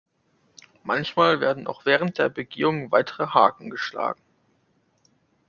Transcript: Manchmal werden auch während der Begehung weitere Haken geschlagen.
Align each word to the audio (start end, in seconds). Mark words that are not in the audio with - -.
Manchmal 0.81 1.41
werden 1.41 1.67
auch 1.67 1.85
während 1.85 2.17
der 2.17 2.27
Begehung 2.29 2.91
weitere 2.91 3.27
Haken 3.27 3.69
geschlagen. 3.69 4.19